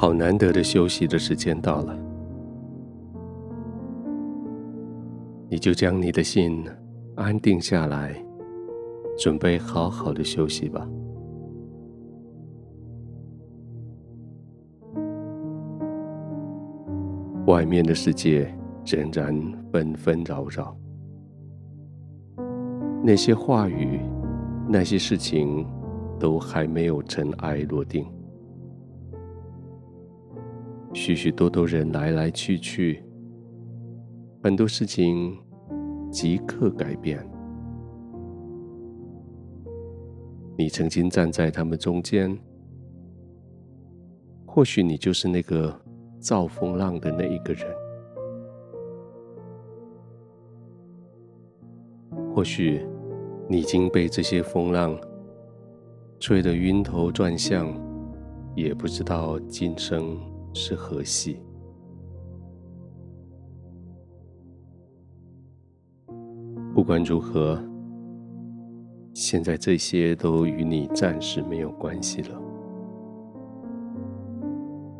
[0.00, 1.98] 好难得的休息的时间到了，
[5.50, 6.64] 你就将你的心
[7.16, 8.14] 安定下来，
[9.18, 10.88] 准备好好的休息吧。
[17.48, 19.34] 外面的世界仍然
[19.72, 20.76] 纷纷扰扰，
[23.02, 23.98] 那些话语，
[24.68, 25.66] 那些事情，
[26.20, 28.06] 都还没有尘埃落定。
[30.92, 33.02] 许许多多人来来去去，
[34.42, 35.38] 很多事情
[36.10, 37.24] 即刻改变。
[40.56, 42.36] 你曾经站在他们中间，
[44.44, 45.80] 或许你就是那个
[46.18, 47.64] 造风浪的那一个人，
[52.34, 52.84] 或许
[53.48, 54.98] 你已经被这些风浪
[56.18, 57.72] 吹得晕头转向，
[58.56, 60.18] 也不知道今生
[60.52, 61.38] 是何夕？
[66.74, 67.60] 不管如何，
[69.12, 72.40] 现在这些都与你暂时没有关系了，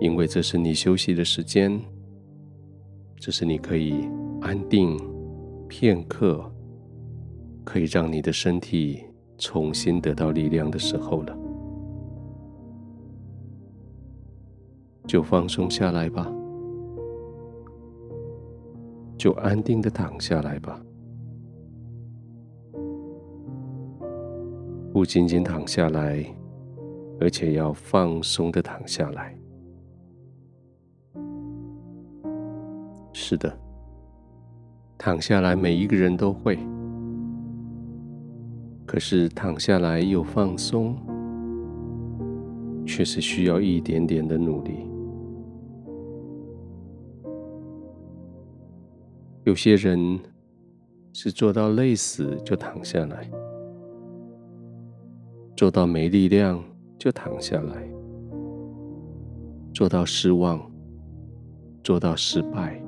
[0.00, 1.80] 因为这是你休息的时间，
[3.16, 4.08] 这是你可以
[4.40, 4.96] 安定
[5.66, 6.48] 片刻，
[7.64, 9.02] 可以让你的身体
[9.36, 11.36] 重新得到力量的时候了。
[15.14, 16.28] 就放松下来吧，
[19.16, 20.82] 就安定的躺下来吧。
[24.92, 26.26] 不仅仅躺下来，
[27.20, 29.38] 而且要放松的躺下来。
[33.12, 33.56] 是的，
[34.98, 36.58] 躺下来每一个人都会，
[38.84, 40.96] 可是躺下来又放松，
[42.84, 44.92] 却是需要一点点的努力。
[49.44, 50.18] 有些人
[51.12, 53.30] 是做到累死就躺下来，
[55.54, 56.64] 做到没力量
[56.98, 57.86] 就躺下来，
[59.74, 60.58] 做到失望、
[61.82, 62.82] 做到失败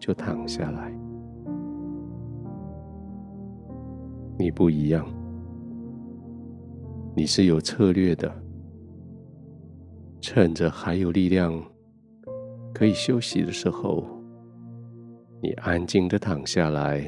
[0.00, 0.90] 就躺下来。
[4.38, 5.06] 你不一样，
[7.14, 8.34] 你是有策略的，
[10.22, 11.62] 趁着还有力量
[12.72, 14.02] 可以休息的时候。
[15.44, 17.04] 你安静的躺下来，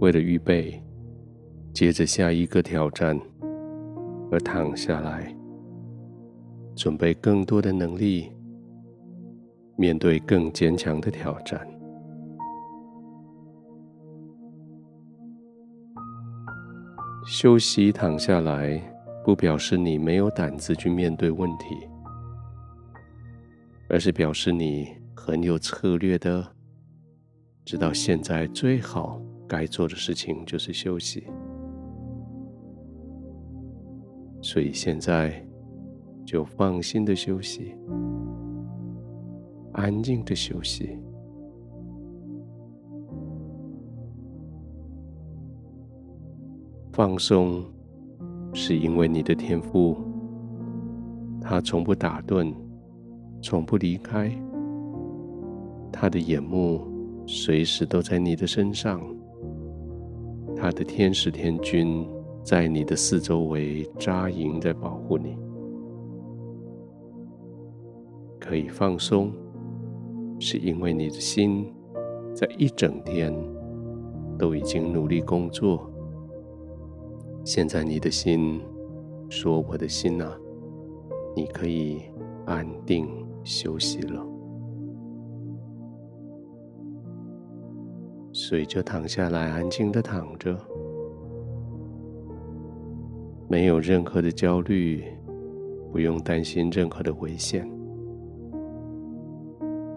[0.00, 0.82] 为了预备
[1.72, 3.16] 接着下一个挑战
[4.28, 5.32] 而躺下来，
[6.74, 8.32] 准备更多的能力，
[9.76, 11.64] 面对更坚强的挑战。
[17.28, 18.76] 休息躺下来，
[19.24, 21.76] 不表示你没有胆子去面对问题，
[23.88, 24.88] 而是表示你。
[25.28, 26.42] 很有策略的，
[27.62, 31.22] 直到现在最好该做的事情就是休息，
[34.40, 35.46] 所以现在
[36.24, 37.74] 就放心的休息，
[39.72, 40.98] 安静的休息，
[46.90, 47.62] 放松，
[48.54, 49.94] 是因为你的天赋，
[51.38, 52.54] 他从不打盹，
[53.42, 54.34] 从不离开。
[55.92, 56.86] 他的眼目
[57.26, 59.00] 随时都在你的身上，
[60.56, 62.06] 他的天使天军
[62.42, 65.36] 在你的四周围扎营，在保护你。
[68.40, 69.32] 可以放松，
[70.38, 71.70] 是因为你的心
[72.34, 73.34] 在一整天
[74.38, 75.90] 都已经努力工作。
[77.44, 78.60] 现在你的心
[79.28, 80.38] 说：“我的心啊，
[81.36, 82.02] 你可以
[82.46, 83.06] 安定
[83.44, 84.24] 休息了。”
[88.48, 90.58] 所以就躺下来，安静的躺着，
[93.46, 95.04] 没有任何的焦虑，
[95.92, 97.70] 不用担心任何的危险，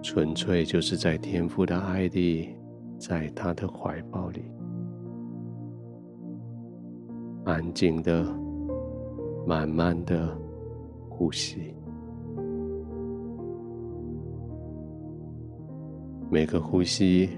[0.03, 2.49] 纯粹就是在天父的爱里，
[2.97, 4.41] 在他的怀抱里，
[7.45, 8.25] 安静的、
[9.47, 10.37] 慢慢的
[11.07, 11.73] 呼吸，
[16.29, 17.29] 每个呼吸。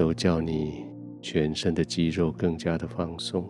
[0.00, 0.82] 都叫你
[1.20, 3.46] 全身的肌肉更加的放松，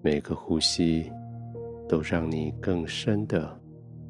[0.00, 1.10] 每个呼吸
[1.88, 3.60] 都让你更深的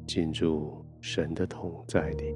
[0.05, 2.35] 进入神的同在里，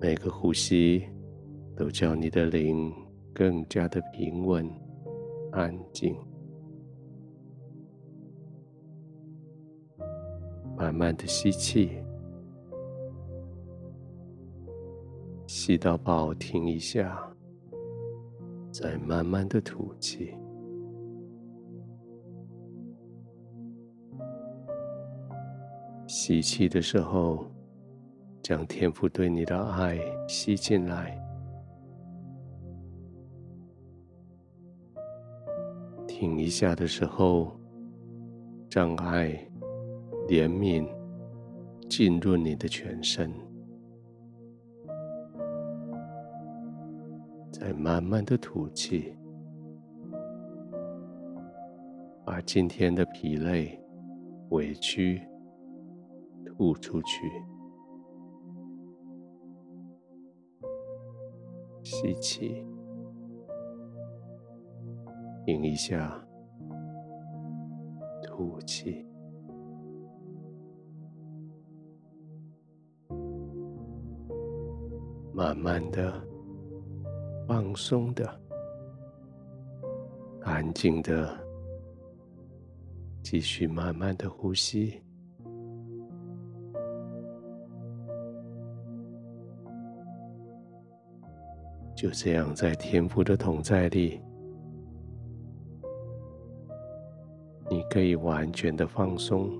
[0.00, 1.04] 每个呼吸
[1.76, 2.90] 都叫你的灵
[3.34, 4.66] 更加的平稳、
[5.52, 6.16] 安静。
[10.74, 11.90] 慢慢的吸气，
[15.70, 17.16] 吸到饱，停一下，
[18.72, 20.34] 再慢慢的吐气。
[26.08, 27.46] 吸气的时候，
[28.42, 29.96] 将天父对你的爱
[30.26, 31.16] 吸进来；
[36.08, 37.56] 停一下的时候，
[38.68, 39.28] 让爱、
[40.26, 40.84] 怜悯
[41.88, 43.30] 进入你的全身。
[47.60, 49.14] 再慢慢的吐气，
[52.24, 53.78] 把今天的疲累、
[54.48, 55.20] 委屈。
[56.44, 57.26] 吐出去，
[61.82, 62.66] 吸气，
[65.46, 66.22] 停一下，
[68.22, 69.06] 吐气，
[75.32, 76.22] 慢慢的、
[77.50, 78.40] 放松的、
[80.42, 81.36] 安静的，
[83.24, 85.02] 继续慢慢的呼吸。
[91.96, 94.20] 就这样，在天赋的同在里，
[97.68, 99.50] 你可以完全的放松。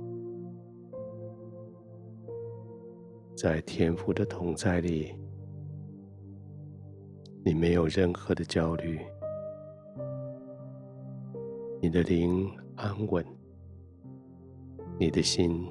[3.36, 5.12] 在天赋的同在里，
[7.44, 9.00] 你没有任何的焦虑，
[11.80, 13.24] 你的灵安稳，
[14.98, 15.66] 你的心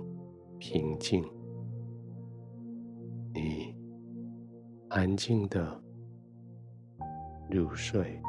[0.57, 1.23] 平静，
[3.33, 3.75] 你
[4.89, 5.81] 安静的。
[7.51, 8.21] 入睡。